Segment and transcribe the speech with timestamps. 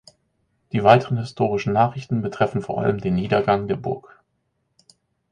[0.71, 4.19] Die weiteren historischen Nachrichten betreffen vor allem den Niedergang der Burg.